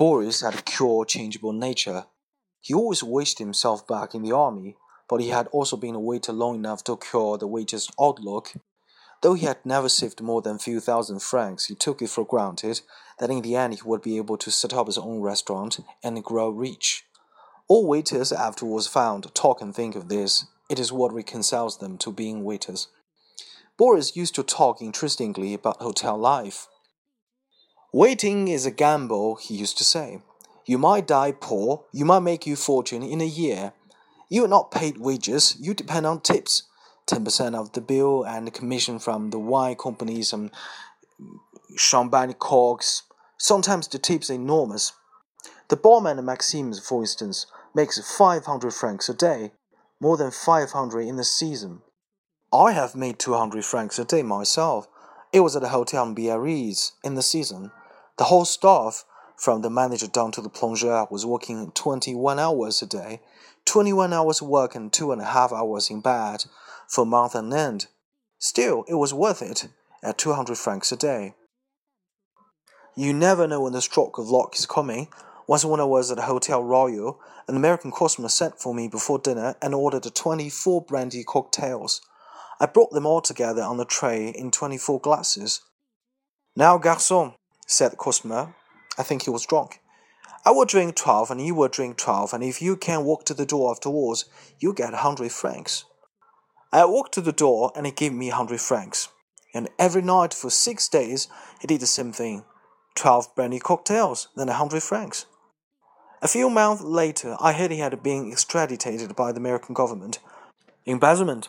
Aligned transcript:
Boris 0.00 0.40
had 0.40 0.54
a 0.54 0.62
cure 0.62 1.04
changeable 1.04 1.52
nature. 1.52 2.06
He 2.62 2.72
always 2.72 3.02
wished 3.02 3.38
himself 3.38 3.86
back 3.86 4.14
in 4.14 4.22
the 4.22 4.32
army, 4.32 4.78
but 5.06 5.20
he 5.20 5.28
had 5.28 5.46
also 5.48 5.76
been 5.76 5.94
a 5.94 6.00
waiter 6.00 6.32
long 6.32 6.54
enough 6.54 6.82
to 6.84 6.96
cure 6.96 7.36
the 7.36 7.46
waiter's 7.46 7.90
outlook. 8.00 8.54
Though 9.20 9.34
he 9.34 9.44
had 9.44 9.58
never 9.62 9.90
saved 9.90 10.22
more 10.22 10.40
than 10.40 10.56
a 10.56 10.58
few 10.58 10.80
thousand 10.80 11.20
francs, 11.20 11.66
he 11.66 11.74
took 11.74 12.00
it 12.00 12.08
for 12.08 12.24
granted 12.24 12.80
that 13.18 13.28
in 13.28 13.42
the 13.42 13.56
end 13.56 13.74
he 13.74 13.80
would 13.84 14.00
be 14.00 14.16
able 14.16 14.38
to 14.38 14.50
set 14.50 14.72
up 14.72 14.86
his 14.86 14.96
own 14.96 15.20
restaurant 15.20 15.80
and 16.02 16.24
grow 16.24 16.48
rich. 16.48 17.04
All 17.68 17.86
waiters 17.86 18.32
afterwards 18.32 18.86
found 18.86 19.34
talk 19.34 19.60
and 19.60 19.74
think 19.74 19.96
of 19.96 20.08
this. 20.08 20.46
It 20.70 20.78
is 20.78 20.90
what 20.90 21.12
reconciles 21.12 21.76
them 21.76 21.98
to 21.98 22.10
being 22.10 22.42
waiters. 22.42 22.88
Boris 23.76 24.16
used 24.16 24.34
to 24.36 24.42
talk 24.44 24.80
interestingly 24.80 25.52
about 25.52 25.82
hotel 25.82 26.16
life. 26.16 26.68
Waiting 27.92 28.46
is 28.46 28.66
a 28.66 28.70
gamble, 28.70 29.34
he 29.34 29.56
used 29.56 29.76
to 29.78 29.84
say. 29.84 30.22
You 30.64 30.78
might 30.78 31.08
die 31.08 31.32
poor, 31.32 31.86
you 31.92 32.04
might 32.04 32.20
make 32.20 32.46
your 32.46 32.56
fortune 32.56 33.02
in 33.02 33.20
a 33.20 33.24
year. 33.24 33.72
You 34.28 34.44
are 34.44 34.48
not 34.48 34.70
paid 34.70 34.98
wages, 34.98 35.56
you 35.58 35.74
depend 35.74 36.06
on 36.06 36.20
tips. 36.20 36.62
10% 37.08 37.56
of 37.56 37.72
the 37.72 37.80
bill 37.80 38.22
and 38.22 38.54
commission 38.54 39.00
from 39.00 39.30
the 39.30 39.40
wine 39.40 39.74
companies 39.74 40.32
and 40.32 40.52
champagne 41.76 42.32
corks. 42.34 43.02
Sometimes 43.38 43.88
the 43.88 43.98
tips 43.98 44.30
are 44.30 44.34
enormous. 44.34 44.92
The 45.68 45.76
barman 45.76 46.28
at 46.28 46.42
for 46.84 47.00
instance, 47.00 47.46
makes 47.74 48.16
500 48.16 48.72
francs 48.72 49.08
a 49.08 49.14
day, 49.14 49.50
more 49.98 50.16
than 50.16 50.30
500 50.30 51.00
in 51.00 51.16
the 51.16 51.24
season. 51.24 51.82
I 52.52 52.70
have 52.70 52.94
made 52.94 53.18
200 53.18 53.64
francs 53.64 53.98
a 53.98 54.04
day 54.04 54.22
myself. 54.22 54.86
It 55.32 55.40
was 55.40 55.56
at 55.56 55.64
a 55.64 55.68
hotel 55.68 56.06
in 56.06 56.14
Biarritz 56.14 56.92
in 57.02 57.16
the 57.16 57.22
season. 57.22 57.72
The 58.20 58.26
whole 58.26 58.44
staff, 58.44 59.06
from 59.34 59.62
the 59.62 59.70
manager 59.70 60.06
down 60.06 60.30
to 60.32 60.42
the 60.42 60.50
plongeur, 60.50 61.06
was 61.10 61.24
working 61.24 61.70
21 61.70 62.38
hours 62.38 62.82
a 62.82 62.86
day, 62.86 63.22
21 63.64 64.12
hours 64.12 64.42
work 64.42 64.74
and 64.74 64.92
two 64.92 65.10
and 65.10 65.22
a 65.22 65.24
half 65.24 65.54
hours 65.54 65.88
in 65.88 66.02
bed 66.02 66.44
for 66.86 67.06
month 67.06 67.34
on 67.34 67.50
end. 67.50 67.86
Still, 68.38 68.84
it 68.86 68.96
was 68.96 69.14
worth 69.14 69.40
it 69.40 69.68
at 70.02 70.18
200 70.18 70.58
francs 70.58 70.92
a 70.92 70.96
day. 70.96 71.32
You 72.94 73.14
never 73.14 73.46
know 73.46 73.62
when 73.62 73.72
the 73.72 73.80
stroke 73.80 74.18
of 74.18 74.28
luck 74.28 74.54
is 74.54 74.66
coming. 74.66 75.08
Once, 75.46 75.64
when 75.64 75.80
I 75.80 75.84
was 75.84 76.10
at 76.10 76.18
the 76.18 76.24
Hotel 76.24 76.62
Royal, 76.62 77.18
an 77.48 77.56
American 77.56 77.90
customer 77.90 78.28
sent 78.28 78.60
for 78.60 78.74
me 78.74 78.86
before 78.86 79.18
dinner 79.18 79.54
and 79.62 79.74
ordered 79.74 80.04
24 80.14 80.82
brandy 80.82 81.24
cocktails. 81.24 82.02
I 82.60 82.66
brought 82.66 82.90
them 82.90 83.06
all 83.06 83.22
together 83.22 83.62
on 83.62 83.80
a 83.80 83.86
tray 83.86 84.28
in 84.28 84.50
24 84.50 85.00
glasses. 85.00 85.62
Now, 86.54 86.78
garçon, 86.78 87.34
said 87.70 87.92
the 87.92 87.96
customer. 87.96 88.54
I 88.98 89.02
think 89.02 89.22
he 89.22 89.30
was 89.30 89.46
drunk. 89.46 89.80
I 90.44 90.50
will 90.50 90.64
drink 90.64 90.96
twelve, 90.96 91.30
and 91.30 91.40
you 91.40 91.54
will 91.54 91.68
drink 91.68 91.96
twelve, 91.96 92.32
and 92.32 92.42
if 92.42 92.60
you 92.60 92.76
can 92.76 93.04
walk 93.04 93.24
to 93.26 93.34
the 93.34 93.46
door 93.46 93.70
afterwards, 93.70 94.24
you 94.58 94.72
get 94.72 94.94
a 94.94 94.98
hundred 94.98 95.32
francs. 95.32 95.84
I 96.72 96.84
walked 96.84 97.14
to 97.14 97.20
the 97.20 97.32
door, 97.32 97.72
and 97.76 97.86
he 97.86 97.92
gave 97.92 98.12
me 98.12 98.30
a 98.30 98.34
hundred 98.34 98.60
francs. 98.60 99.08
And 99.52 99.68
every 99.78 100.02
night 100.02 100.32
for 100.32 100.50
six 100.50 100.88
days, 100.88 101.28
he 101.60 101.66
did 101.66 101.80
the 101.80 101.86
same 101.86 102.12
thing 102.12 102.44
twelve 102.94 103.34
brandy 103.34 103.58
cocktails, 103.58 104.28
then 104.36 104.48
a 104.48 104.54
hundred 104.54 104.82
francs. 104.82 105.26
A 106.22 106.28
few 106.28 106.50
months 106.50 106.82
later, 106.82 107.36
I 107.40 107.52
heard 107.52 107.70
he 107.70 107.78
had 107.78 108.02
been 108.02 108.30
extradited 108.30 109.16
by 109.16 109.32
the 109.32 109.40
American 109.40 109.74
government. 109.74 110.18
Embezzlement. 110.86 111.48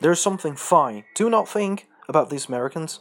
There 0.00 0.10
is 0.10 0.20
something 0.20 0.56
fine, 0.56 1.04
do 1.14 1.28
not 1.28 1.48
think, 1.48 1.86
about 2.08 2.30
these 2.30 2.48
Americans. 2.48 3.00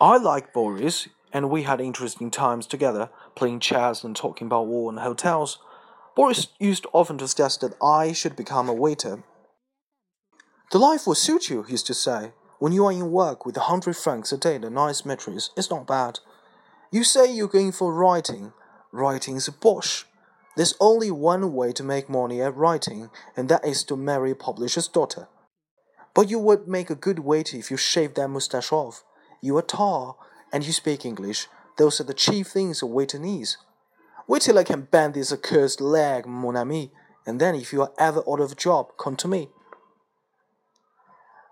I 0.00 0.18
like 0.18 0.52
Boris, 0.52 1.08
and 1.32 1.48
we 1.48 1.62
had 1.62 1.80
interesting 1.80 2.30
times 2.30 2.66
together, 2.66 3.08
playing 3.34 3.60
chess 3.60 4.04
and 4.04 4.14
talking 4.14 4.46
about 4.46 4.66
war 4.66 4.90
and 4.90 5.00
hotels. 5.00 5.58
Boris 6.14 6.48
used 6.58 6.86
often 6.92 7.16
to 7.18 7.28
suggest 7.28 7.62
that 7.62 7.74
I 7.82 8.12
should 8.12 8.36
become 8.36 8.68
a 8.68 8.74
waiter. 8.74 9.24
The 10.70 10.78
life 10.78 11.06
will 11.06 11.14
suit 11.14 11.48
you, 11.48 11.62
he 11.62 11.72
used 11.72 11.86
to 11.86 11.94
say. 11.94 12.32
When 12.58 12.72
you 12.72 12.84
are 12.84 12.92
in 12.92 13.10
work 13.10 13.46
with 13.46 13.56
a 13.56 13.68
hundred 13.68 13.96
francs 13.96 14.32
a 14.32 14.36
day 14.36 14.56
and 14.56 14.66
a 14.66 14.70
nice 14.70 15.06
mattress, 15.06 15.50
it's 15.56 15.70
not 15.70 15.86
bad. 15.86 16.20
You 16.90 17.02
say 17.02 17.32
you're 17.32 17.48
going 17.48 17.72
for 17.72 17.92
writing. 17.92 18.52
Writing's 18.92 19.48
a 19.48 19.52
bosh. 19.52 20.04
There's 20.56 20.74
only 20.78 21.10
one 21.10 21.54
way 21.54 21.72
to 21.72 21.82
make 21.82 22.10
money 22.10 22.42
at 22.42 22.56
writing, 22.56 23.10
and 23.34 23.48
that 23.48 23.64
is 23.64 23.82
to 23.84 23.96
marry 23.96 24.32
a 24.32 24.34
publisher's 24.34 24.88
daughter. 24.88 25.28
But 26.14 26.28
you 26.28 26.38
would 26.38 26.68
make 26.68 26.90
a 26.90 26.94
good 26.94 27.20
waiter 27.20 27.56
if 27.56 27.70
you 27.70 27.78
shaved 27.78 28.16
that 28.16 28.28
mustache 28.28 28.72
off. 28.72 29.02
You 29.40 29.56
are 29.56 29.62
tall, 29.62 30.18
and 30.52 30.64
you 30.64 30.72
speak 30.72 31.04
English. 31.04 31.48
Those 31.76 32.00
are 32.00 32.04
the 32.04 32.14
chief 32.14 32.48
things 32.48 32.82
a 32.82 32.86
waiter 32.86 33.18
needs. 33.18 33.58
Wait 34.26 34.42
till 34.42 34.58
I 34.58 34.64
can 34.64 34.82
bend 34.82 35.14
this 35.14 35.32
accursed 35.32 35.80
leg, 35.80 36.26
mon 36.26 36.56
ami, 36.56 36.90
and 37.26 37.40
then 37.40 37.54
if 37.54 37.72
you 37.72 37.82
are 37.82 37.92
ever 37.98 38.22
out 38.28 38.40
of 38.40 38.52
a 38.52 38.56
job, 38.56 38.96
come 38.98 39.16
to 39.16 39.28
me. 39.28 39.50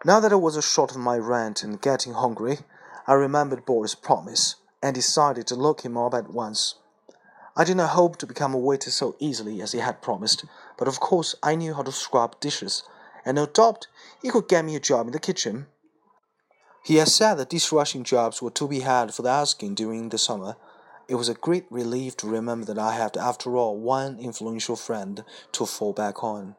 Now 0.05 0.21
that 0.21 0.33
I 0.33 0.37
was 0.37 0.63
short 0.65 0.91
of 0.91 0.99
my 0.99 1.17
rent 1.17 1.63
and 1.63 1.81
getting 1.81 2.15
hungry, 2.15 2.59
I 3.07 3.15
remembered 3.15 3.65
Boris' 3.65 3.95
promise 3.95 4.57
and 4.83 4.95
decided 4.95 5.47
to 5.47 5.55
look 5.55 5.83
him 5.83 5.97
up 5.97 6.15
at 6.15 6.33
once. 6.33 6.75
I 7.57 7.65
did 7.65 7.77
not 7.77 7.91
hope 7.91 8.17
to 8.19 8.27
become 8.27 8.53
a 8.53 8.59
waiter 8.59 8.91
so 8.91 9.15
easily 9.19 9.63
as 9.63 9.73
he 9.73 9.79
had 9.79 10.03
promised, 10.03 10.45
but 10.77 10.89
of 10.89 11.01
course 11.01 11.35
I 11.43 11.55
knew 11.55 11.75
how 11.75 11.83
to 11.83 11.93
scrub 11.93 12.41
dishes, 12.41 12.83
and 13.25 13.37
no 13.37 13.47
doubt 13.47 13.87
he 14.21 14.31
could 14.31 14.49
get 14.49 14.65
me 14.65 14.75
a 14.75 14.81
job 14.81 15.07
in 15.07 15.13
the 15.13 15.21
kitchen. 15.21 15.69
He 16.85 16.97
had 16.97 17.09
said 17.09 17.37
that 17.37 17.49
dishwashing 17.49 18.05
jobs 18.05 18.43
were 18.43 18.51
to 18.51 18.69
be 18.69 18.81
had 18.81 19.15
for 19.15 19.23
the 19.23 19.31
asking 19.31 19.75
during 19.75 20.11
the 20.11 20.19
summer. 20.19 20.57
It 21.09 21.15
was 21.15 21.31
a 21.31 21.35
great 21.35 21.65
relief 21.71 22.15
to 22.19 22.29
remember 22.29 22.67
that 22.67 22.79
I 22.79 22.93
had, 22.93 23.17
after 23.17 23.57
all, 23.57 23.79
one 23.79 24.19
influential 24.19 24.77
friend 24.77 25.25
to 25.53 25.65
fall 25.65 25.95
back 25.95 26.23
on. 26.23 26.57